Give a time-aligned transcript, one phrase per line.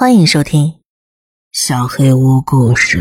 [0.00, 0.66] 欢迎收听
[1.52, 3.00] 《小黑屋故事》。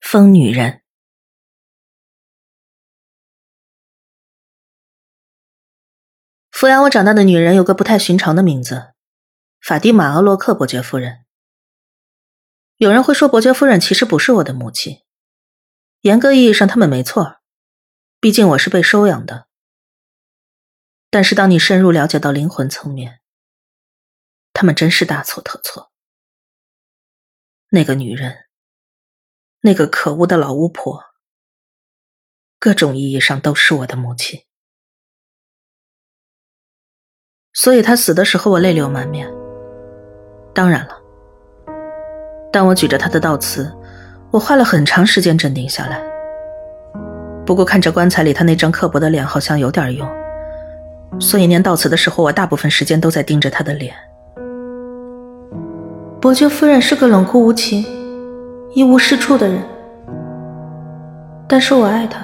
[0.00, 0.82] 疯女人，
[6.50, 8.94] 抚养我长大的女人有个不太寻常的名字——
[9.62, 11.24] 法蒂玛·奥洛克伯爵夫人。
[12.78, 15.04] 有人会说，伯爵夫人其实不是我的母亲。
[16.00, 17.36] 严格意义上，他们没错，
[18.18, 19.45] 毕竟我是被收养的。
[21.08, 23.20] 但是，当你深入了解到灵魂层面，
[24.52, 25.90] 他们真是大错特错。
[27.70, 28.46] 那个女人，
[29.60, 31.04] 那个可恶的老巫婆，
[32.58, 34.44] 各种意义上都是我的母亲。
[37.52, 39.32] 所以她死的时候，我泪流满面。
[40.54, 41.00] 当然了，
[42.52, 43.74] 当我举着她的悼词，
[44.32, 46.04] 我花了很长时间镇定下来。
[47.46, 50.25] 不过，看着棺材里她那张刻薄的脸，好像有点用。
[51.18, 53.94] 所以念悼词的时候，我大部分时间都在盯着他的脸。
[56.20, 57.84] 伯爵夫人是个冷酷无情、
[58.74, 59.62] 一无是处的人，
[61.46, 62.20] 但是我爱她，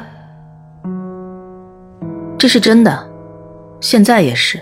[2.37, 3.09] 这是真的，
[3.81, 4.61] 现在也是。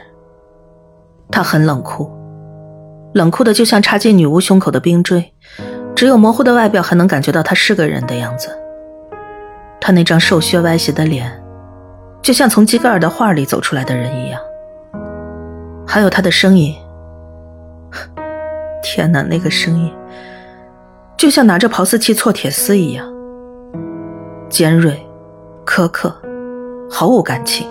[1.30, 2.10] 她很冷酷，
[3.14, 5.32] 冷酷的就像插进女巫胸口的冰锥，
[5.94, 8.50] 只有模糊的外表还能感觉到她是个人的样子。
[9.80, 11.39] 她那张瘦削歪斜的脸。
[12.22, 14.40] 就像从吉格尔的画里走出来的人一样，
[15.86, 16.74] 还有他的声音。
[18.82, 19.92] 天哪，那个声音
[21.16, 23.06] 就像拿着刨丝器锉铁丝一样，
[24.48, 24.98] 尖锐、
[25.66, 26.14] 苛刻，
[26.90, 27.68] 毫无感情，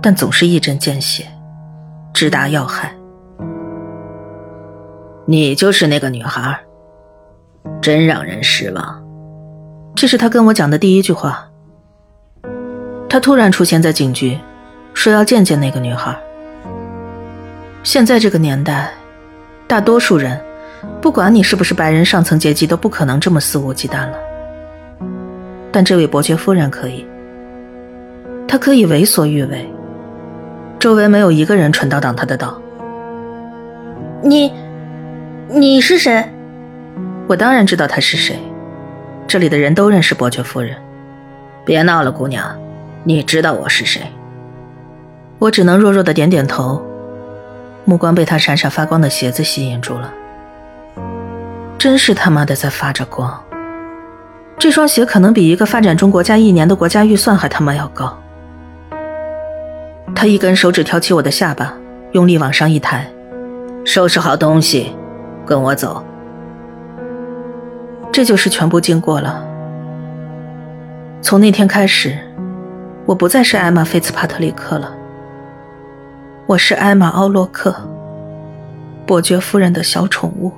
[0.00, 1.26] 但总是一针见血，
[2.12, 2.94] 直达要害。
[5.24, 6.58] 你就是那个女孩，
[7.80, 9.02] 真让人失望。
[9.94, 11.48] 这是他跟我讲的第一句话。
[13.12, 14.38] 他突然出现在警局，
[14.94, 16.16] 说要见见那个女孩。
[17.82, 18.90] 现在这个年代，
[19.66, 20.40] 大多数人，
[20.98, 24.16] 不管你是不是白人上层阶级，都不可能这么肆无忌惮了。
[25.70, 27.06] 但这位伯爵夫人可以，
[28.48, 29.70] 她可以为所欲为，
[30.78, 32.58] 周围没有一个人蠢到挡她的道。
[34.22, 34.50] 你，
[35.50, 36.26] 你是谁？
[37.26, 38.38] 我当然知道他是谁，
[39.28, 40.74] 这里的人都认识伯爵夫人。
[41.62, 42.58] 别闹了，姑娘。
[43.04, 44.00] 你知道我是谁？
[45.40, 46.80] 我只能弱弱的点点头，
[47.84, 50.12] 目光被他闪闪发光的鞋子吸引住了。
[51.76, 53.42] 真是他妈的在发着光！
[54.56, 58.16] 这双鞋可能比一个发展中国家一年的国家预算还他妈要高。
[60.14, 61.74] 他一根手指挑起我的下巴，
[62.12, 63.04] 用力往上一抬，
[63.84, 64.94] 收拾好东西，
[65.44, 66.04] 跟我走。
[68.12, 69.44] 这就是全部经过了。
[71.20, 72.16] 从那天开始。
[73.04, 74.96] 我不再是艾玛·菲茨帕特里克了，
[76.46, 77.72] 我是艾玛·奥洛克，
[79.04, 80.52] 伯爵夫人的小宠物。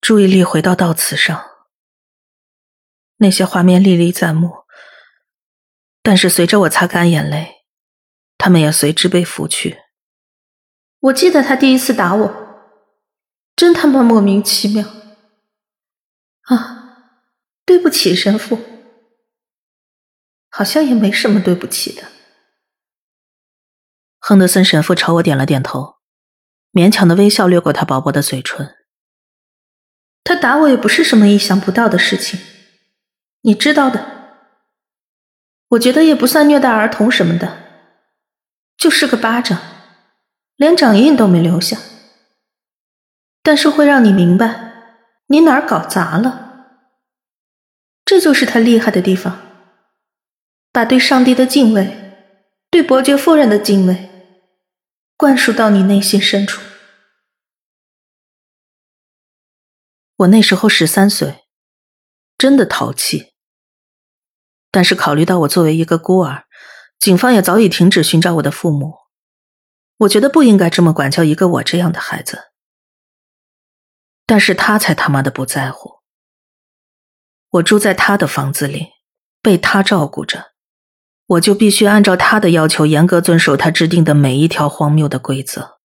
[0.00, 1.44] 注意力回到悼词上，
[3.18, 4.64] 那些画面历历在目，
[6.02, 7.66] 但是随着我擦干眼泪，
[8.38, 9.76] 他们也随之被拂去。
[11.00, 12.34] 我记得他第一次打我，
[13.54, 14.86] 真他妈莫名其妙
[16.44, 16.75] 啊！
[17.66, 18.58] 对不起，神父。
[20.48, 22.04] 好像也没什么对不起的。
[24.18, 25.96] 亨德森神父朝我点了点头，
[26.72, 28.74] 勉强的微笑掠过他薄薄的嘴唇。
[30.24, 32.40] 他打我也不是什么意想不到的事情，
[33.42, 34.14] 你知道的。
[35.70, 37.58] 我觉得也不算虐待儿童什么的，
[38.78, 39.60] 就是个巴掌，
[40.56, 41.76] 连掌印都没留下。
[43.42, 46.45] 但是会让你明白，你哪儿搞砸了。
[48.06, 49.36] 这就是他厉害的地方，
[50.70, 52.14] 把对上帝的敬畏、
[52.70, 54.08] 对伯爵夫人的敬畏
[55.16, 56.62] 灌输到你内心深处。
[60.18, 61.46] 我那时候十三岁，
[62.38, 63.34] 真的淘气。
[64.70, 66.44] 但是考虑到我作为一个孤儿，
[67.00, 68.94] 警方也早已停止寻找我的父母，
[69.96, 72.52] 我觉得不应该这么管教一个我这样的孩子。
[74.24, 75.95] 但是他才他妈的不在乎。
[77.56, 78.88] 我住在他的房子里，
[79.40, 80.52] 被他照顾着，
[81.26, 85.78] 我就必须按照他的要求严格遵守他制定的每一条荒谬的规则，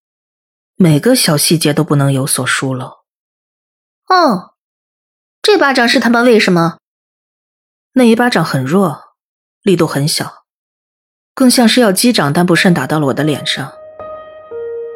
[0.75, 2.87] 每个小细节都不能有所疏漏。
[4.07, 4.55] 哦，
[5.41, 6.77] 这巴掌是他们为什么？
[7.93, 9.15] 那一巴掌很弱，
[9.61, 10.43] 力度很小，
[11.33, 13.71] 更像是要击掌，但不慎打到了我的脸上。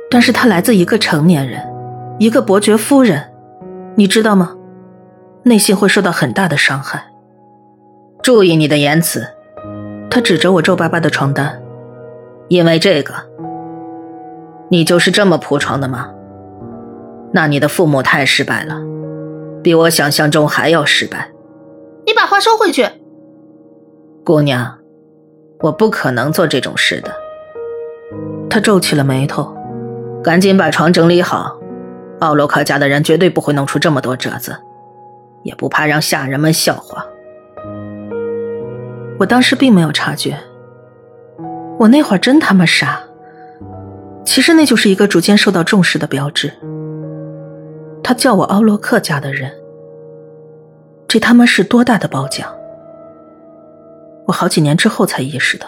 [0.10, 1.66] 但是他来自一个成年人，
[2.20, 3.34] 一个伯爵夫人，
[3.96, 4.56] 你知道吗？
[5.48, 7.06] 内心会受到很大的伤害。
[8.24, 9.28] 注意你的言辞。
[10.10, 11.62] 他指着我皱巴巴的床单，
[12.48, 13.14] 因为这个，
[14.70, 16.10] 你就是这么铺床的吗？
[17.34, 18.80] 那你的父母太失败了，
[19.62, 21.30] 比我想象中还要失败。
[22.06, 22.88] 你把话收回去，
[24.24, 24.80] 姑娘，
[25.60, 27.12] 我不可能做这种事的。
[28.50, 29.54] 他皱起了眉头，
[30.24, 31.60] 赶紧把床整理好。
[32.22, 34.56] 奥洛克家的人绝对不会弄出这么多褶子，
[35.46, 37.06] 也不怕让下人们笑话。
[39.20, 40.36] 我当时并没有察觉，
[41.78, 43.02] 我那会儿真他妈傻。
[44.26, 46.52] 其实那就是一个逐渐受到重视的标志。
[48.04, 49.52] 他叫我奥洛克家的人，
[51.08, 52.52] 这他妈是多大的褒奖！
[54.26, 55.68] 我好几年之后才意识到。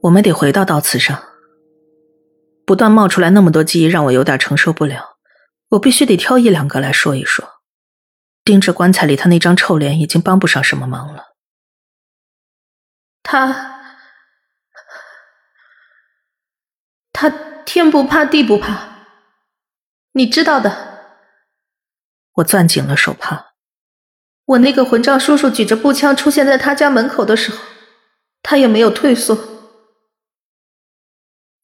[0.00, 1.20] 我们得回到悼词上。
[2.64, 5.19] 不断冒出来那么多记忆，让我有点承受不了。
[5.70, 7.60] 我必须得挑一两个来说一说。
[8.44, 11.34] 盯着棺材里他那张臭脸，已经帮不上什么忙了。
[13.22, 13.80] 他，
[17.12, 17.28] 他
[17.64, 19.06] 天不怕地不怕，
[20.12, 20.88] 你知道的。
[22.34, 23.54] 我攥紧了手帕。
[24.46, 27.58] 我那个混账叔叔举着步枪出现在他家门口的时候，
[28.42, 29.38] 他也没有退缩。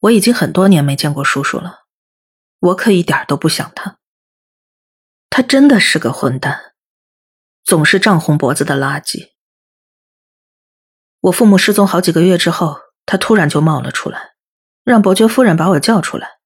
[0.01, 1.85] 我已经很多年没见过叔叔了，
[2.59, 3.96] 我可一点都不想他。
[5.29, 6.73] 他真的是个混蛋，
[7.63, 9.29] 总是涨红脖子的垃圾。
[11.21, 14.33] 我父母失踪好几个月之后，他突然就冒了出来，
[14.83, 16.37] 让伯爵夫人把我叫出来。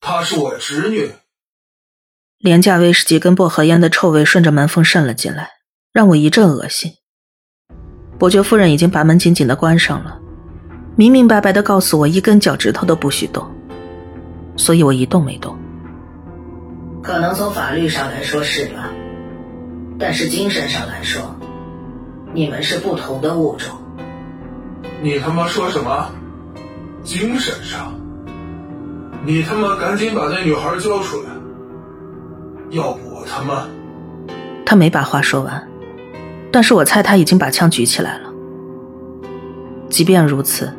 [0.00, 1.12] 她是我侄女。
[2.38, 5.50] 廉价威士忌跟薄荷烟的臭味顺着门缝渗了进来，
[5.92, 6.92] 让我一阵恶心。
[8.18, 10.20] 伯爵夫人已经把门紧紧的关上了。
[10.96, 13.50] 明明白白的告诉我，一根脚趾头都不许动，
[14.56, 15.58] 所以我一动没动。
[17.04, 18.90] 可能从法律上来说是吧？
[19.98, 21.36] 但是精神上来说，
[22.32, 23.68] 你们是不同的物种。
[25.02, 26.10] 你他妈说什么？
[27.02, 27.92] 精神上？
[29.22, 31.30] 你他妈赶紧把那女孩交出来！
[32.70, 33.66] 要不我他妈……
[34.64, 35.68] 他没把话说完，
[36.50, 38.30] 但是我猜他已经把枪举起来了。
[39.90, 40.72] 即便如此。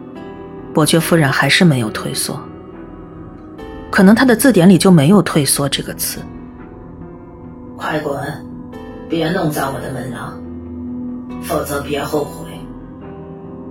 [0.73, 2.37] 伯爵夫人还是没有退缩，
[3.91, 6.19] 可能他的字典里就没有“退缩”这个词。
[7.77, 8.17] 快滚，
[9.09, 10.41] 别弄脏我的门廊，
[11.41, 12.49] 否则别后悔。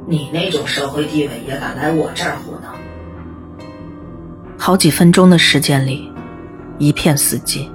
[0.06, 2.74] 你那种社会地位也敢来我这儿胡闹？
[4.58, 6.10] 好几分钟的时间里，
[6.78, 7.68] 一片死寂。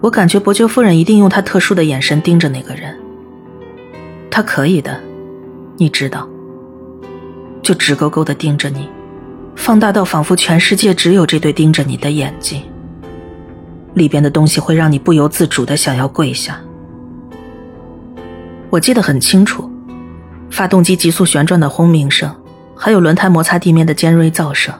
[0.00, 2.98] 我感觉伯爵夫人一定用她特殊的眼神盯着那个人。
[4.30, 5.00] 她可以的，
[5.76, 6.28] 你知道。
[7.62, 8.88] 就直勾勾的盯着你，
[9.60, 12.62] 放大到仿佛全世界只有这对盯着你的眼睛。
[13.92, 16.58] 里边的东西会让你不由自主的想要跪下。
[18.70, 19.70] 我记得很清楚，
[20.50, 22.34] 发动机急速旋转的轰鸣声，
[22.74, 24.74] 还有轮胎摩擦地面的尖锐噪声。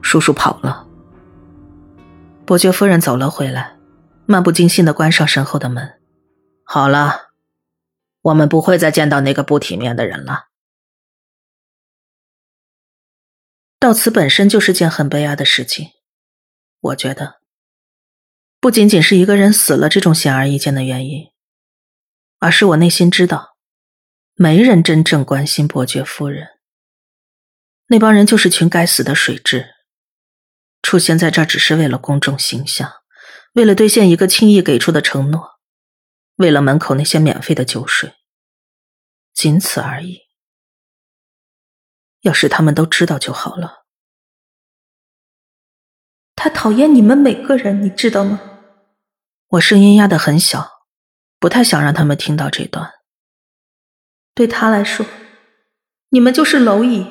[0.00, 0.86] 叔叔跑了，
[2.46, 3.72] 伯爵夫人走了回来，
[4.26, 5.94] 漫不经心的关上身后的门。
[6.62, 7.30] 好了，
[8.22, 10.47] 我们不会再见到那个不体面的人了。
[13.80, 15.90] 悼词本身就是件很悲哀的事情，
[16.80, 17.40] 我觉得，
[18.58, 21.30] 不仅仅是一个人死了这种显而易见的原因，
[22.40, 23.56] 而是我内心知道，
[24.34, 26.48] 没人真正关心伯爵夫人。
[27.86, 29.68] 那帮人就是群该死的水蛭，
[30.82, 32.92] 出现在这儿只是为了公众形象，
[33.54, 35.60] 为了兑现一个轻易给出的承诺，
[36.34, 38.12] 为了门口那些免费的酒水，
[39.32, 40.27] 仅此而已。
[42.28, 43.86] 要是他们都知道就好了。
[46.36, 48.38] 他讨厌你们每个人，你知道吗？
[49.48, 50.84] 我声音压得很小，
[51.40, 52.92] 不太想让他们听到这段。
[54.34, 55.06] 对他来说，
[56.10, 57.06] 你们就是蝼蚁，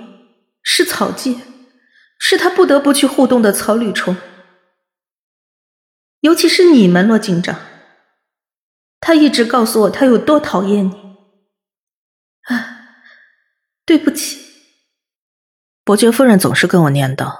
[0.61, 1.41] 是草芥，
[2.19, 4.15] 是他不得不去互动的草履虫。
[6.19, 7.59] 尤其是你们，骆警长，
[8.99, 11.17] 他一直告诉我他有多讨厌你。
[12.43, 13.01] 啊，
[13.83, 14.46] 对不起。
[15.87, 17.31] 伯爵夫人总是跟我念叨：“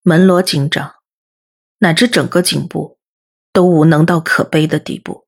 [0.00, 0.94] 门罗警长，
[1.80, 2.96] 乃至整个警部，
[3.52, 5.26] 都无能到可悲的地步。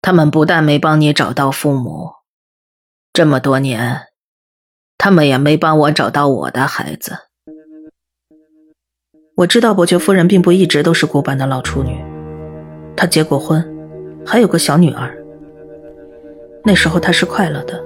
[0.00, 2.12] 他们不但没帮你找到父母，
[3.12, 4.02] 这么多年，
[4.96, 7.12] 他们也没帮我找到我的孩子。
[9.34, 12.00] 我知道伯爵夫人并不一直都是古板的老处女，
[12.96, 13.60] 她结过婚，
[14.24, 15.20] 还有个小女儿。
[16.62, 17.84] 那时候她是快乐的。”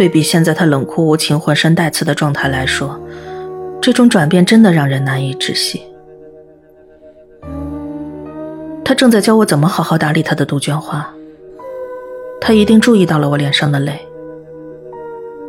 [0.00, 2.98] 对比现在他冷酷无情、浑身带刺的状态来说，
[3.82, 5.78] 这种转变真的让人难以置信。
[8.82, 11.06] 他正在教我怎么好好打理他的杜鹃花。
[12.40, 14.00] 他一定注意到了我脸上的泪。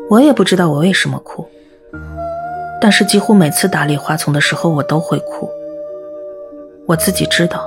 [0.10, 1.48] 我也不知道我为什么哭，
[2.81, 5.50] 但是几乎每次打理花丛的时候，我都会哭。
[6.88, 7.65] 我自己知道，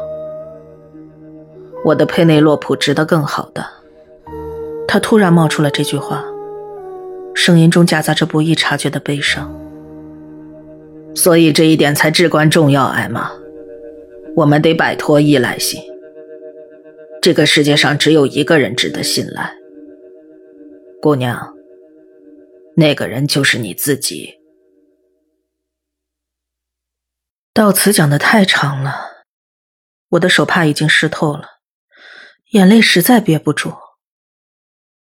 [1.83, 3.65] 我的佩内洛普值得更好的。
[4.87, 6.23] 他突然冒出了这句话，
[7.35, 9.53] 声音中夹杂着不易察觉的悲伤。
[11.15, 13.31] 所以这一点才至关重要，艾玛。
[14.37, 15.81] 我们得摆脱依赖性。
[17.23, 19.55] 这个世界上只有一个人值得信赖，
[21.01, 21.55] 姑娘。
[22.77, 24.41] 那个人就是你自己。
[27.53, 29.25] 到此讲的太长了，
[30.09, 31.61] 我的手帕已经湿透了，
[32.51, 33.73] 眼泪实在憋不住。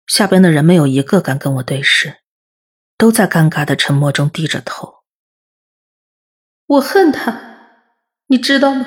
[0.07, 2.19] 下边的人没有一个敢跟我对视，
[2.97, 5.03] 都在尴尬的沉默中低着头。
[6.67, 7.91] 我恨他，
[8.27, 8.87] 你知道吗？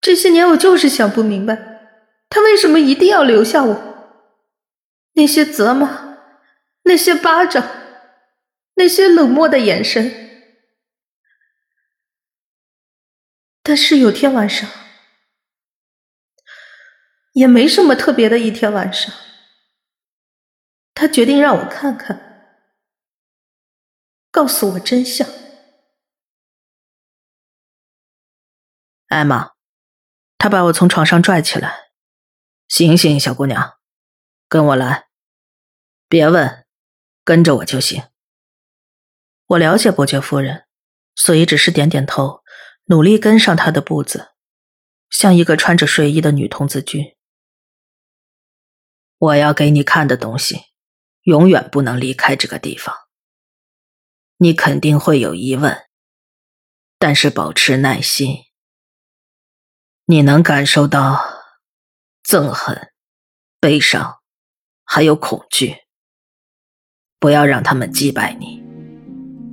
[0.00, 1.54] 这些年我就是想不明白，
[2.28, 3.92] 他为什么一定要留下我？
[5.14, 6.16] 那些责骂，
[6.84, 7.64] 那些巴掌，
[8.74, 10.10] 那些冷漠的眼神。
[13.62, 14.68] 但是有天晚上，
[17.34, 19.14] 也没什么特别的一天晚上，
[21.02, 22.62] 他决定让我看看，
[24.30, 25.28] 告诉我真相。
[29.08, 29.54] 艾玛，
[30.38, 31.90] 他把我从床上拽起来，
[32.68, 33.80] 醒醒，小姑娘，
[34.48, 35.08] 跟我来，
[36.08, 36.64] 别问，
[37.24, 38.04] 跟着我就行。
[39.46, 40.68] 我了解伯爵夫人，
[41.16, 42.44] 所以只是点点头。
[42.84, 44.34] 努力跟上他的步子，
[45.10, 47.16] 像一个穿着睡衣的女童子军。
[49.18, 50.71] 我要给你看的东西，
[51.22, 52.94] 永远不能离开这个地方。
[54.38, 55.76] 你肯定会有疑问，
[56.98, 58.36] 但是保持耐心。
[60.06, 61.22] 你能感受到
[62.26, 62.90] 憎恨、
[63.60, 64.16] 悲伤，
[64.84, 65.76] 还有恐惧。
[67.20, 68.60] 不要让他们击败你。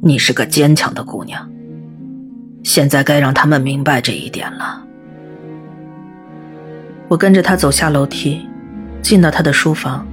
[0.01, 1.47] 你是个坚强的姑娘。
[2.63, 4.83] 现在该让他们明白这一点了。
[7.07, 8.47] 我跟着他走下楼梯，
[9.03, 10.07] 进到他的书房。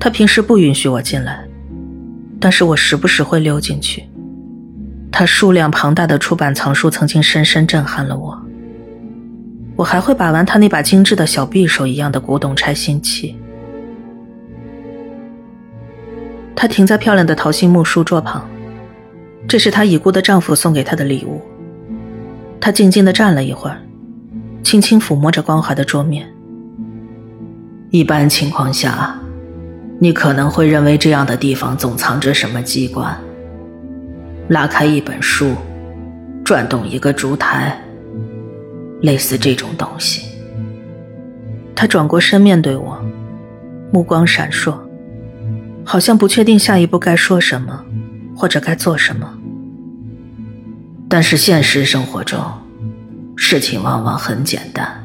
[0.00, 1.44] 他平时不允许我进来，
[2.40, 4.04] 但是我时不时会溜进去。
[5.10, 8.40] 他数量庞大的出版藏书曾经深深震撼了我。
[9.74, 13.36] 我还会把玩他那把精致的小匕首一样的古董拆新器。
[16.54, 18.48] 他停在漂亮的桃心木书桌旁。
[19.46, 21.40] 这是她已故的丈夫送给她的礼物。
[22.60, 23.80] 她静静地站了一会儿，
[24.62, 26.28] 轻轻抚摸着光滑的桌面。
[27.90, 29.18] 一般情况下，
[30.00, 33.18] 你可能会认为这样的地方总藏着什么机关。
[34.48, 35.54] 拉开一本书，
[36.44, 37.76] 转动一个烛台，
[39.02, 40.22] 类似这种东西。
[41.74, 42.98] 他转过身面对我，
[43.92, 44.74] 目光闪烁，
[45.84, 47.84] 好像不确定下一步该说什么，
[48.36, 49.28] 或者该做什么。
[51.08, 52.40] 但是现实生活中，
[53.36, 55.04] 事情往往很简单。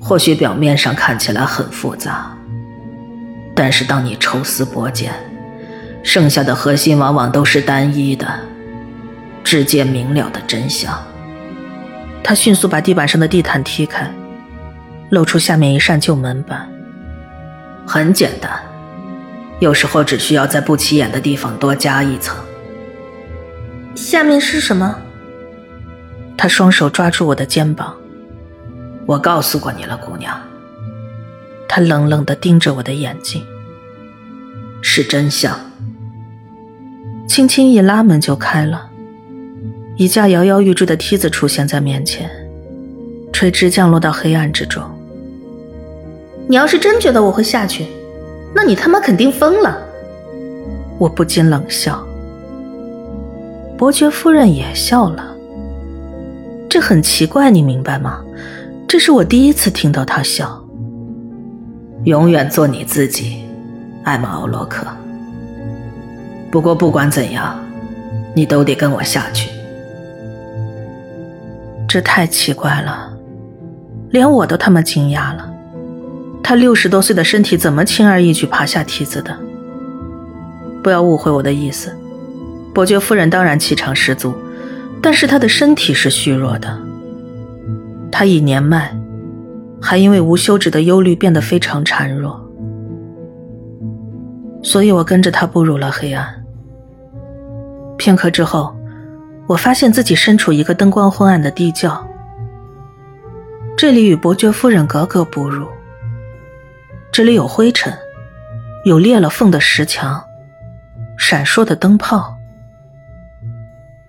[0.00, 2.33] 或许表面上看起来很复杂，
[3.54, 5.12] 但是当你抽丝剥茧，
[6.02, 8.26] 剩下的核心往往都是单一的、
[9.42, 10.92] 直接明了的真相。
[12.22, 14.10] 他迅速把地板上的地毯踢开，
[15.10, 16.68] 露出下面一扇旧门板。
[17.86, 18.50] 很简单，
[19.60, 22.36] 有时候只需要在不起眼的地方多加一层。
[23.94, 24.96] 下面是什么？
[26.36, 27.94] 他双手抓住我的肩膀。
[29.06, 30.36] 我告诉过你了，姑娘。
[31.68, 33.42] 他冷冷地盯着我的眼睛。
[34.82, 35.58] 是真相。
[37.26, 38.90] 轻轻一拉，门就开了。
[39.96, 42.28] 一架摇摇欲坠的梯子出现在面前，
[43.32, 44.82] 垂直降落到黑暗之中。
[46.46, 47.86] 你要是真觉得我会下去，
[48.54, 49.80] 那你他妈肯定疯了。
[50.98, 52.06] 我不禁冷笑。
[53.76, 55.34] 伯爵夫人也笑了，
[56.68, 58.22] 这很奇怪，你明白吗？
[58.86, 60.63] 这是我第一次听到她笑。
[62.04, 63.44] 永远做你自己，
[64.02, 64.86] 艾玛·奥洛克。
[66.50, 67.58] 不过不管怎样，
[68.34, 69.50] 你都得跟我下去。
[71.88, 73.10] 这太奇怪了，
[74.10, 75.50] 连我都他妈惊讶了。
[76.42, 79.34] 他六十多岁的身体怎么轻而易举爬下梯子的？
[80.82, 81.90] 不要误会我的意思。
[82.74, 84.34] 伯爵夫人当然气场十足，
[85.00, 86.78] 但是她的身体是虚弱的。
[88.12, 88.94] 她已年迈，
[89.84, 92.40] 还因为无休止的忧虑变得非常孱弱。
[94.62, 96.42] 所以我跟着他步入了黑暗。
[97.98, 98.74] 片刻之后，
[99.46, 102.02] 我发现自己身处一个灯光昏暗的地窖，
[103.76, 105.68] 这里与伯爵夫人格格不入。
[107.12, 107.92] 这里有灰尘，
[108.86, 110.24] 有裂了缝的石墙，
[111.18, 112.34] 闪烁的灯泡，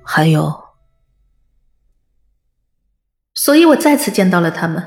[0.02, 0.58] 还有……
[3.34, 4.82] 所以我再次见到了他们。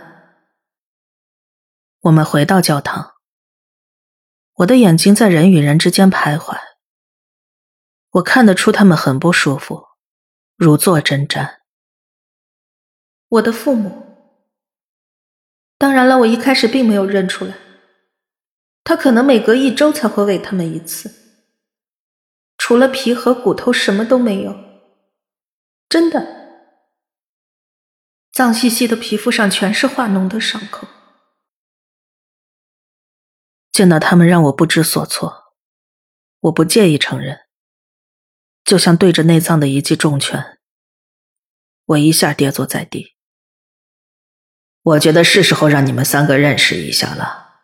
[2.09, 3.17] 我们回到教堂，
[4.55, 6.59] 我的眼睛在人与人之间徘徊。
[8.13, 9.89] 我看得出他们很不舒服，
[10.57, 11.59] 如坐针毡。
[13.29, 14.07] 我的父母，
[15.77, 17.55] 当然了，我一开始并没有认出来。
[18.85, 21.13] 他可能每隔一周才会喂他们一次，
[22.57, 24.59] 除了皮和骨头什么都没有。
[25.91, 26.27] 真的，
[28.33, 30.89] 脏兮兮的皮肤上全是化脓的伤口。
[33.79, 35.55] 见到他们让我不知所措，
[36.41, 37.43] 我不介意承认。
[38.65, 40.59] 就像对着内脏的一记重拳，
[41.85, 43.15] 我一下跌坐在地。
[44.83, 47.61] 我觉得是时候让你们三个认识一下了。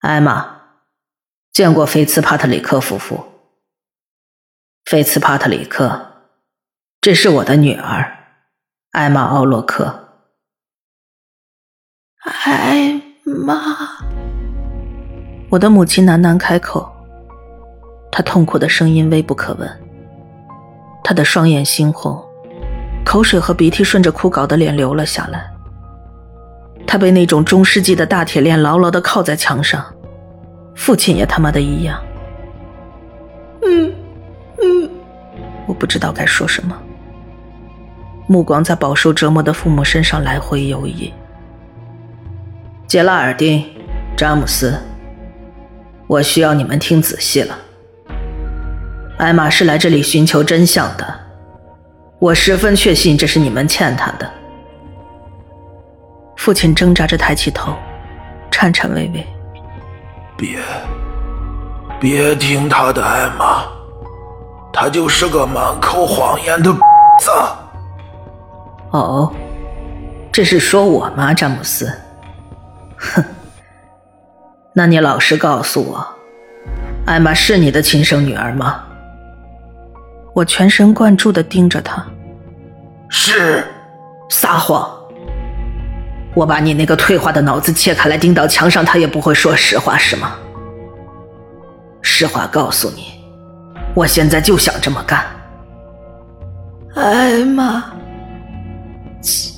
[0.00, 0.60] 艾玛，
[1.50, 3.32] 见过菲茨帕特里克夫妇。
[4.84, 6.28] 菲茨帕特里克，
[7.00, 8.44] 这是我的女儿，
[8.90, 10.26] 艾玛奥洛克。
[12.20, 14.11] 艾玛，
[15.52, 16.90] 我的母亲喃喃开口，
[18.10, 19.70] 她痛苦的声音微不可闻。
[21.04, 22.18] 她的双眼猩红，
[23.04, 25.46] 口水和鼻涕顺着枯槁的脸流了下来。
[26.86, 29.84] 他被那种中世纪的大铁链牢牢的靠在墙上，
[30.74, 32.02] 父亲也他妈的一样。
[33.62, 33.92] 嗯
[34.62, 34.90] 嗯，
[35.66, 36.74] 我不知道该说什么，
[38.26, 41.12] 目光在饱受折磨的父母身上来回游移。
[42.86, 43.62] 杰拉尔丁、
[44.16, 44.74] 詹姆斯，
[46.12, 47.58] 我需要你们听仔细了。
[49.16, 51.20] 艾玛是来这里寻求真相的，
[52.18, 54.30] 我十分确信这是你们欠她的。
[56.36, 57.74] 父亲挣扎着抬起头，
[58.50, 59.26] 颤颤巍巍
[60.36, 60.58] ：“别，
[61.98, 63.64] 别听他的，艾玛，
[64.70, 66.70] 他就是个满口谎言的
[67.18, 67.30] 子。”
[68.92, 69.32] 哦，
[70.30, 71.90] 这是说我吗，詹姆斯？
[72.98, 73.24] 哼，
[74.74, 76.06] 那你老实告诉我，
[77.04, 78.82] 艾玛是你的亲生女儿吗？
[80.34, 82.02] 我全神贯注的盯着他。
[83.10, 83.62] 是，
[84.30, 84.90] 撒谎。
[86.34, 90.32] 我把你那个退化的脑子切开来钉到墙上，他也不会说实话，是吗？
[92.00, 93.22] 实话告诉你，
[93.94, 95.22] 我现在就想这么干。
[96.94, 97.84] 艾玛，
[99.20, 99.52] 请，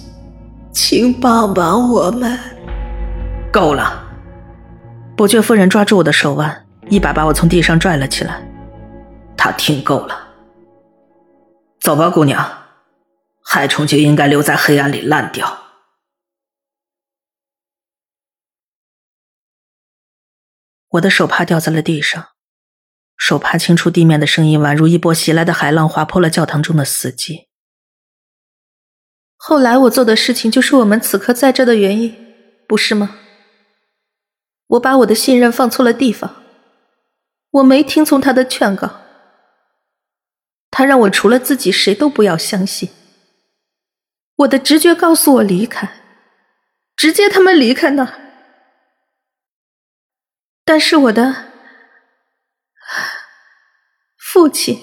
[0.72, 2.37] 请帮帮我们。
[3.53, 4.04] 够了！
[5.16, 8.42] 伯爵夫人抓住我的手腕，一把把我从地上拽了起来。
[9.37, 10.35] 他听够了。
[11.81, 12.66] 走吧，姑娘，
[13.44, 15.62] 害虫就应该留在黑暗里烂掉。
[20.88, 22.29] 我的手帕掉在了地上，
[23.16, 27.46] 手帕轻触地面的声音宛如一波袭来的海浪，划破了教堂中的死寂。
[29.37, 32.16] 后来我做的事情就是我们此刻在这的原因，
[32.66, 33.18] 不是吗？
[34.66, 36.42] 我把我的信任放错了地方，
[37.50, 39.03] 我没听从他的劝告，
[40.70, 42.88] 他让我除了自己谁都不要相信。
[44.37, 46.03] 我的直觉告诉我离开，
[46.96, 48.20] 直接他们离开那儿。
[50.64, 51.53] 但是我的
[54.16, 54.81] 父亲，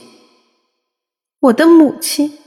[1.39, 2.39] 我的母亲，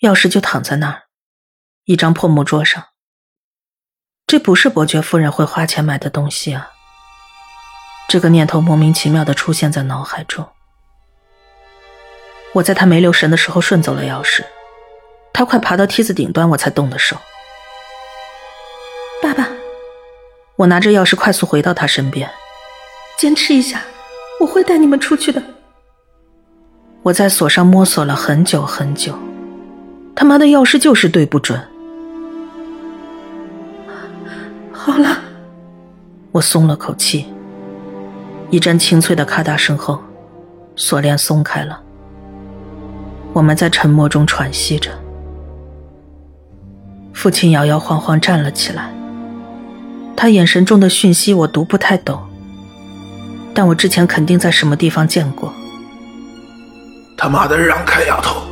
[0.00, 1.04] 钥匙就躺在那儿，
[1.84, 2.91] 一张破木桌上。
[4.32, 6.70] 这不是伯爵夫人会花钱买的东西啊！
[8.08, 10.48] 这个念头莫名其妙的出现在脑海中。
[12.54, 14.42] 我在他没留神的时候顺走了钥匙，
[15.34, 17.18] 他快爬到梯子顶端，我才动的手。
[19.20, 19.46] 爸爸。
[20.56, 22.30] 我拿着钥匙快速回到他身边，
[23.18, 23.82] 坚持一下，
[24.40, 25.42] 我会带你们出去的。
[27.02, 29.14] 我在锁上摸索了很久很久，
[30.16, 31.68] 他妈的钥匙就是对不准。
[34.84, 35.16] 好了，
[36.32, 37.32] 我松了口气。
[38.50, 40.02] 一阵清脆的咔嗒声后，
[40.74, 41.80] 锁链松开了。
[43.32, 44.90] 我们在沉默中喘息着。
[47.14, 48.92] 父亲摇摇晃晃站了起来。
[50.16, 52.20] 他眼神中的讯息我读不太懂，
[53.54, 55.52] 但我之前肯定在什么地方见过。
[57.16, 58.42] 他妈的，让开，丫头！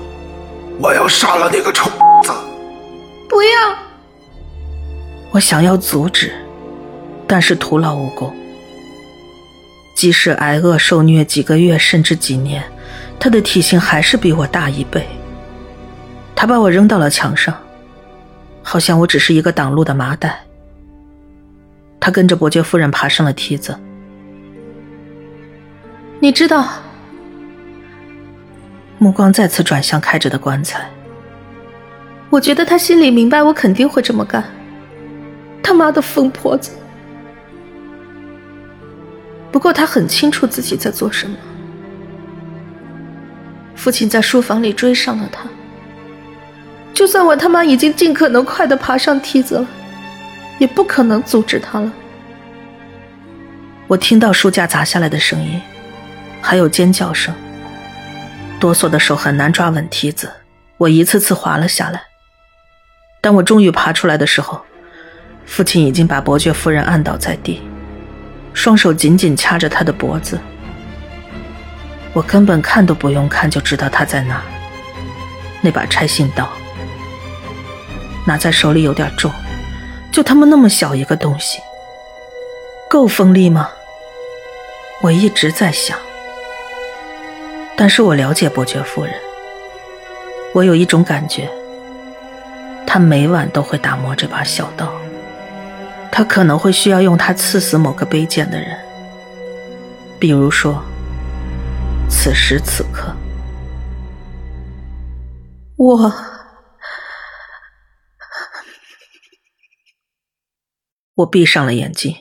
[0.79, 1.91] 我要杀了那个臭
[2.23, 2.33] 子！
[3.29, 3.90] 不要！
[5.33, 6.33] 我想要阻止，
[7.27, 8.35] 但是徒劳无功。
[9.95, 12.65] 即使挨饿受虐几个月甚至几年，
[13.19, 15.07] 他的体型还是比我大一倍。
[16.35, 17.55] 他把我扔到了墙上，
[18.63, 20.41] 好像我只是一个挡路的麻袋。
[22.01, 23.79] 他跟着伯爵夫人爬上了梯子。
[26.19, 26.67] 你知道，
[28.99, 30.91] 目光再次转向开着的棺材。
[32.31, 34.43] 我觉得他心里明白，我肯定会这么干。
[35.63, 36.73] 他妈的疯婆子！
[39.53, 41.37] 不过他很清楚自己在做什么。
[43.75, 45.43] 父亲在书房里追上了他。
[46.93, 49.67] 就算我他妈已经尽可能快的爬上梯子了，
[50.59, 51.91] 也不可能阻止他了。
[53.87, 55.61] 我听到书架砸下来的声音，
[56.43, 57.35] 还有尖叫声。
[58.61, 60.31] 哆嗦的手很难抓稳梯子，
[60.77, 62.03] 我一次次滑了下来。
[63.23, 64.61] 当我终于爬出来的时候，
[65.51, 67.61] 父亲已经把伯爵夫人按倒在地，
[68.55, 70.39] 双手紧紧掐着她的脖子。
[72.13, 74.43] 我根本看都不用看就知道他在哪，
[75.61, 76.49] 那把拆信刀。
[78.25, 79.29] 拿在手里有点重，
[80.13, 81.59] 就他妈那么小一个东西，
[82.89, 83.71] 够锋利吗？
[85.03, 85.99] 我一直在想，
[87.77, 89.13] 但是我了解伯爵夫人，
[90.53, 91.51] 我有一种感觉，
[92.87, 94.93] 她每晚都会打磨这把小刀，
[96.11, 98.79] 她可能会需要用它刺死某个卑贱的人，
[100.19, 100.83] 比如说，
[102.11, 103.15] 此时此刻，
[105.77, 106.13] 我。
[111.15, 112.17] 我闭上了眼睛，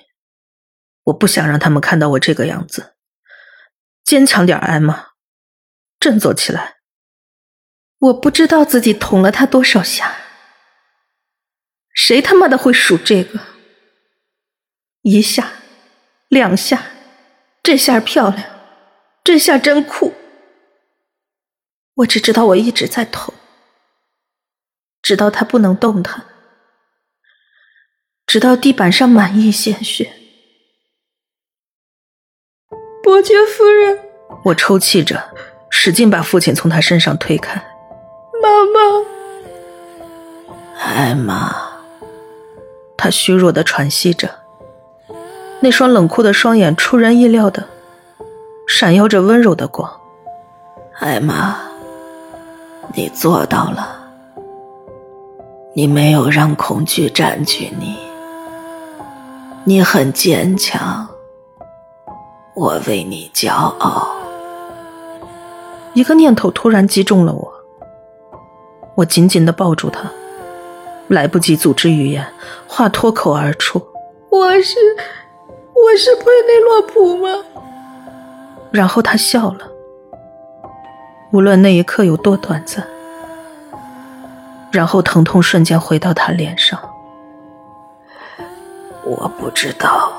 [1.04, 2.96] 我不想让他们看到我这个样子。
[4.04, 5.12] 坚强点，艾玛，
[6.02, 6.80] 振作起来。
[8.00, 10.18] 我不知道自己捅了他多少下，
[11.94, 13.40] 谁他妈的会数这个？
[15.10, 15.54] 一下，
[16.28, 16.84] 两下，
[17.64, 18.44] 这下漂亮，
[19.24, 20.14] 这下真酷。
[21.96, 23.34] 我只知道我一直在捅，
[25.02, 26.26] 直到他不能动弹。
[28.28, 30.14] 直到地板上满溢鲜血，
[33.02, 33.98] 伯爵夫人，
[34.46, 35.34] 我抽泣着，
[35.72, 37.56] 使劲把父亲从他身上推开。
[38.40, 38.80] 妈妈，
[40.78, 41.82] 艾玛，
[42.96, 44.40] 他虚弱的喘息着，
[45.62, 47.66] 那双冷酷的双眼出人意料的
[48.68, 49.92] 闪耀着温柔的光。
[51.00, 51.56] 艾玛，
[52.94, 54.00] 你做到了，
[55.74, 57.98] 你没有让恐惧占据你。
[59.66, 61.08] 你很坚强，
[62.56, 64.10] 我为你骄傲。
[65.94, 67.54] 一个念头突然击中了我，
[68.96, 70.10] 我紧紧的抱住他，
[71.08, 72.26] 来不及组织语言，
[72.68, 73.86] 话脱口而出
[74.32, 74.76] ：“我是，
[75.86, 77.46] 我是佩内洛普吗？”
[78.72, 79.68] 然后他笑了，
[81.32, 82.86] 无论那一刻有多短暂，
[84.72, 86.80] 然后疼痛瞬间回到他脸上。
[89.04, 90.12] 我不知道，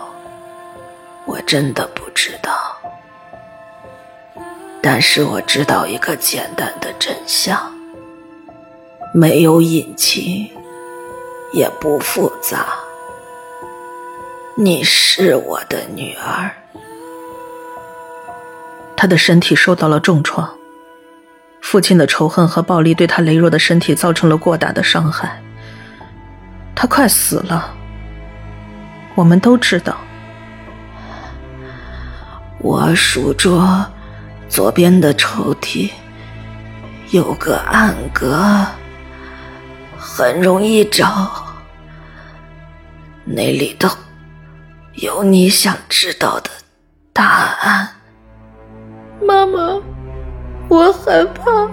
[1.27, 2.53] 我真的不知道。
[4.83, 7.73] 但是我知道一个简单的真相：
[9.15, 10.51] 没有隐情，
[11.53, 12.67] 也不复杂。
[14.63, 16.51] 你是我的女儿。
[18.95, 20.55] 他的身体受到了重创，
[21.63, 25.41] 父亲的仇恨和暴力对他羸弱的身体造成了过大的伤害，
[26.75, 27.75] 他快死了。
[29.15, 29.97] 我们都知道，
[32.59, 33.83] 我书桌
[34.47, 35.91] 左边的抽屉
[37.13, 38.67] 有个暗格，
[39.97, 41.47] 很容易找。
[43.25, 43.89] 那里头
[45.01, 46.51] 有你想知道的
[47.11, 47.89] 答案。
[49.23, 49.81] 妈妈，
[50.69, 51.67] 我害怕。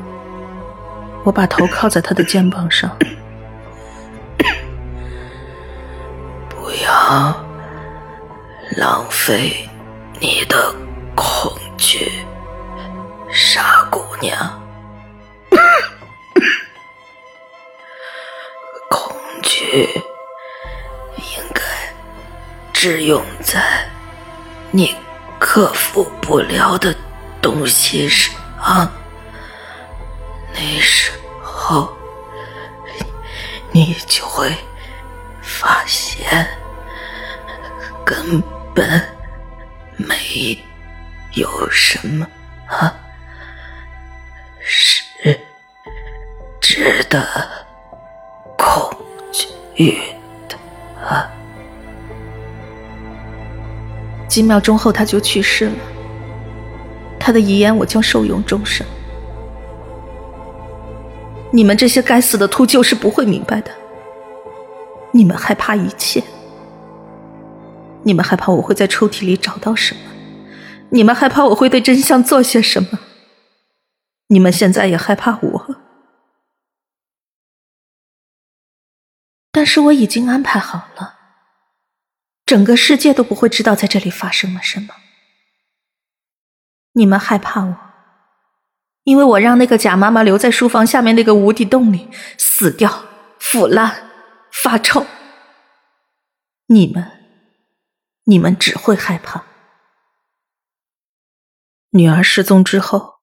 [1.25, 2.89] 我把头靠在他的肩膀上。
[6.47, 7.35] 不要
[8.77, 9.67] 浪费
[10.21, 10.73] 你的
[11.13, 12.09] 恐惧，
[13.29, 14.33] 傻姑娘。
[18.89, 19.13] 恐
[19.43, 19.89] 惧
[22.79, 23.89] 只用在
[24.69, 24.95] 你
[25.39, 26.95] 克服不了的
[27.41, 28.87] 东西上，
[30.53, 31.11] 那时
[31.41, 31.91] 候
[33.71, 34.55] 你就会
[35.41, 36.47] 发现。
[38.05, 38.39] 根
[38.75, 39.03] 本
[39.95, 40.63] 没
[41.33, 42.27] 有什么
[42.67, 42.93] 啊
[44.61, 45.03] 是
[46.61, 47.27] 值得
[48.55, 48.95] 恐
[49.33, 50.15] 惧
[54.37, 55.75] 几秒钟后，他就去世了。
[57.19, 58.85] 他的遗言，我将受用终生。
[61.51, 63.71] 你们这些该死的秃鹫是不会明白的。
[65.11, 66.23] 你们害怕一切，
[68.03, 70.01] 你们害怕我会在抽屉里找到什么，
[70.91, 72.99] 你们害怕我会对真相做些什么，
[74.27, 75.75] 你们现在也害怕我，
[79.51, 81.16] 但是我已经安排好了，
[82.47, 84.95] 整个世界都不会知道在这里发生了什么。
[86.93, 87.77] 你们害怕我，
[89.03, 93.05] 因为我让那个假妈妈留在书房下面那个无底洞里死掉、
[93.39, 94.05] 腐烂。
[94.49, 95.05] 发臭！
[96.65, 97.11] 你们，
[98.23, 99.45] 你们只会害怕。
[101.91, 103.19] 女儿失踪之后，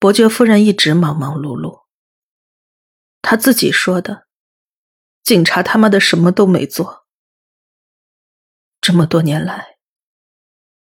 [0.00, 1.82] 伯爵夫人一直忙忙碌碌。
[3.22, 4.26] 她自己说的
[5.22, 6.99] ：“警察他妈的什么都没做。”
[8.80, 9.76] 这么多年来，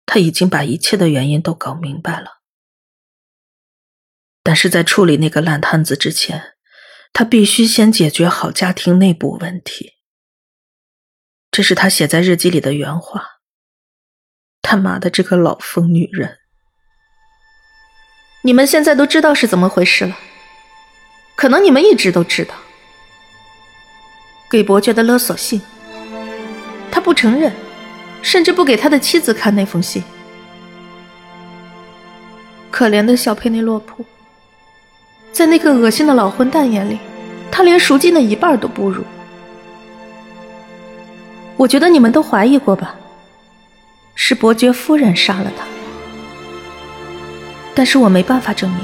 [0.05, 2.43] 他已经把一切的原因都搞明白了。
[4.43, 6.57] 但是在处理那个烂摊子之前，
[7.13, 9.95] 他必须先解决好家庭内部问题。
[11.51, 13.41] 这是他写在日记里的原话。
[14.61, 16.39] 他妈的，这个老疯女人！
[18.43, 20.19] 你们现在都知道是怎么回事了，
[21.37, 22.55] 可能你们一直都知道。
[24.51, 25.61] 给伯爵的勒索信，
[26.91, 27.53] 他不承认，
[28.23, 30.03] 甚至不给他的妻子看那封信。
[32.71, 34.05] 可怜的小佩内洛普。
[35.33, 36.99] 在那个恶心的老混蛋眼里，
[37.51, 39.05] 他连赎金的一半都不如。
[41.57, 42.95] 我觉得你们都怀疑过吧？
[44.15, 45.65] 是伯爵夫人杀了他，
[47.75, 48.81] 但是我没办法证明，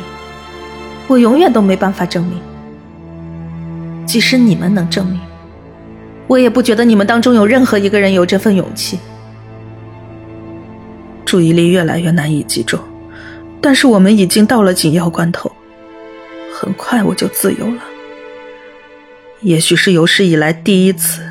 [1.08, 2.40] 我永远都没办法证明。
[4.06, 5.20] 即使你们能证明，
[6.28, 9.00] 我也不觉得你们当中有任何一个人有这份勇气。
[11.24, 12.78] 注意力越来越难以集中，
[13.60, 15.50] 但是我们已经到了紧要关头。
[16.52, 17.82] 很快我就自由了，
[19.40, 21.22] 也许是有史以来第一次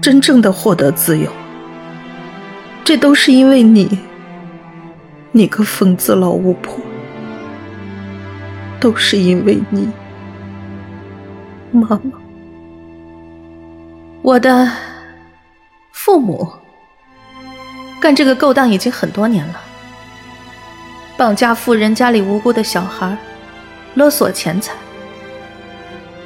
[0.00, 1.30] 真正的获得自由。
[2.84, 3.98] 这都是因为你，
[5.32, 6.74] 你个疯子老巫婆，
[8.78, 9.88] 都是因为你，
[11.72, 12.00] 妈妈，
[14.22, 14.70] 我的
[15.92, 16.46] 父母
[18.00, 19.60] 干这个勾当已经很多年了，
[21.16, 23.16] 绑架富人家里无辜的小孩。
[23.94, 24.72] 勒索钱财，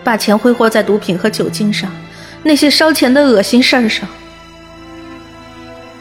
[0.05, 1.91] 把钱挥霍在毒品和酒精上，
[2.43, 4.07] 那些烧钱的恶心事儿上。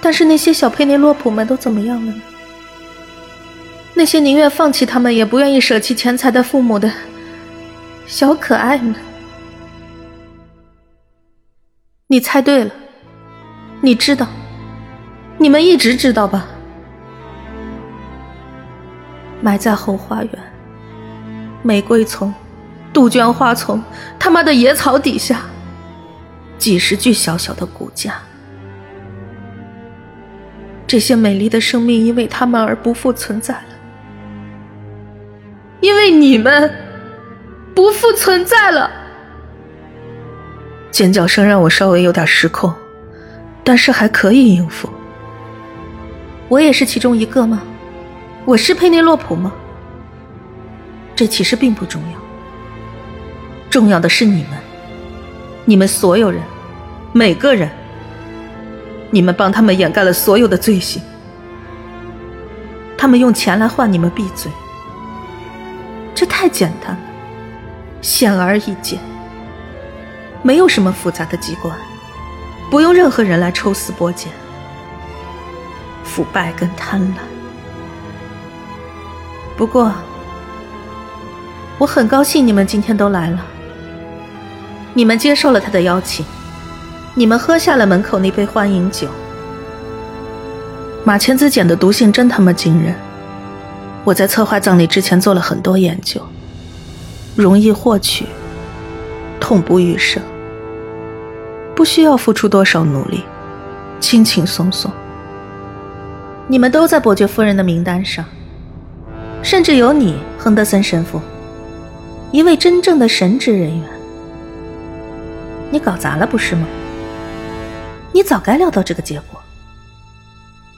[0.02, 2.22] 但是那些小佩内洛普们都怎么样了呢？
[3.94, 6.92] 那些宁愿放弃他们也不愿意舍弃钱财的父母的
[8.06, 8.94] 小可爱们，
[12.08, 12.72] 你猜对了，
[13.80, 14.28] 你知道，
[15.44, 16.48] 你们一直知道吧？
[19.42, 20.32] 埋在后花园。
[21.62, 22.34] 玫瑰丛、
[22.94, 23.84] 杜鹃花丛，
[24.18, 25.42] 他妈的野草底下，
[26.58, 28.14] 几十具小小的骨架。
[30.88, 33.66] 这些美丽的生命因为他们而不复存在了，
[35.82, 36.74] 因为你们
[37.76, 38.90] 不复存在了。
[40.90, 42.74] 尖叫声让我稍微有点失控，
[43.62, 44.90] 但是还可以应付。
[46.54, 47.64] 我也是其中一个吗？
[48.46, 49.52] 我是佩内洛普吗？
[51.16, 52.20] 这其实并不重要，
[53.72, 54.50] 重要的是你们，
[55.66, 56.44] 你们所有人，
[57.12, 57.72] 每个人，
[59.10, 61.02] 你们帮他们掩盖了所有的罪行，
[62.96, 64.52] 他们用钱来换你们闭嘴，
[66.14, 67.02] 这太简单了，
[68.00, 69.00] 显而易见，
[70.44, 71.76] 没有什么复杂的机关，
[72.70, 74.32] 不用任何人来抽丝剥茧，
[76.14, 77.16] 腐败跟贪婪，
[79.58, 79.92] 不过。
[81.80, 83.44] 我很高兴你们今天都来了。
[84.94, 86.24] 你们接受了他的邀请，
[87.16, 89.08] 你们喝下了门口那杯欢迎酒。
[91.04, 92.94] 马千子碱的毒性真他妈惊人！
[94.04, 96.22] 我在策划葬礼之前做了很多研究，
[97.36, 98.28] 容易获取，
[99.40, 100.22] 痛不欲生，
[101.76, 103.24] 不需要付出多少努力，
[104.00, 104.92] 轻轻松松。
[106.48, 108.26] 你们都在伯爵夫人的名单上，
[109.42, 111.22] 甚至有你，亨德森神父。
[112.32, 113.90] 一位真正的神职人员，
[115.72, 116.68] 你搞砸了不是吗？
[118.12, 119.40] 你早该料到这个结果。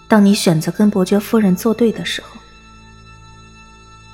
[0.07, 2.37] 当你选择跟伯爵夫人作对的时候，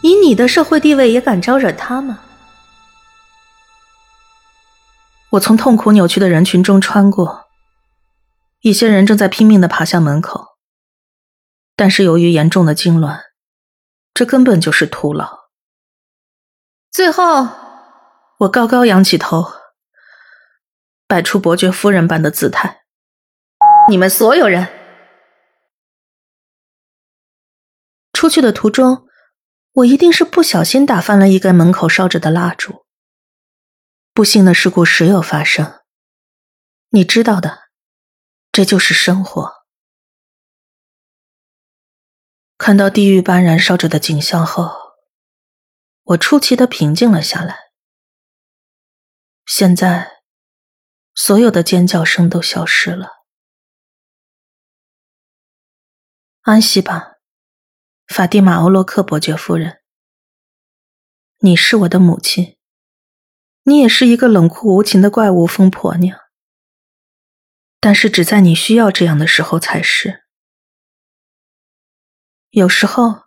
[0.02, 2.20] 以你的社会地位也敢招惹他吗？
[5.32, 7.48] 我从痛苦扭曲的人群中穿过，
[8.62, 10.51] 一些人正在拼命的爬向门口，
[11.76, 13.22] 但是由于严重的痉挛，
[14.14, 15.50] 这根本就是徒劳。
[16.92, 17.48] 最后，
[18.40, 19.52] 我高高扬起头，
[21.08, 22.82] 摆出伯爵夫人般的姿态。
[23.90, 24.68] 你们所有人，
[28.14, 29.08] 出去的途中，
[29.72, 32.86] 我一定是不小心打翻了一根门口烧着的蜡烛。
[34.14, 35.80] 不幸的事故时有发生，
[36.90, 37.70] 你知道的，
[38.52, 39.61] 这就是生活。
[42.64, 44.72] 看到地狱般燃烧着的景象后，
[46.04, 47.58] 我出奇的平静了下来。
[49.48, 50.22] 现在，
[51.16, 53.24] 所有的尖叫声都消失了。
[56.42, 57.14] 安息吧，
[58.06, 59.82] 法蒂玛·欧洛克伯爵夫人。
[61.40, 62.60] 你是我的母亲。
[63.64, 66.16] 你也是一个冷酷无情的怪物，疯婆娘。
[67.80, 70.21] 但是只在你需要这样的时候才是。
[72.52, 73.22] 有时候，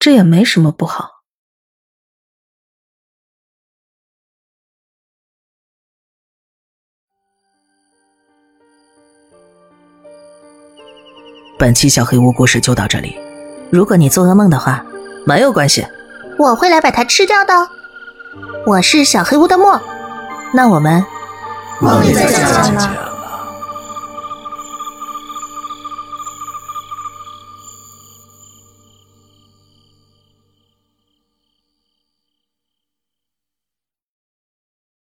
[0.00, 1.22] 这也没什么不好。
[11.56, 13.16] 本期小黑屋故事就到这里。
[13.70, 14.84] 如果你做噩梦的话，
[15.24, 15.86] 没有关系，
[16.36, 17.54] 我会来把它吃掉的。
[18.66, 19.80] 我是小黑屋的墨，
[20.52, 21.04] 那我们
[21.80, 22.42] 梦里再见
[22.74, 23.09] 了。